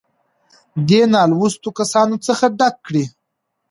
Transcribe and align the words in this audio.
دې 0.87 1.01
نـالـوسـتو 1.11 1.69
کسـانـو 1.77 2.15
څـخـه 2.25 2.47
ډک 2.57 2.75
کـړي. 2.85 3.03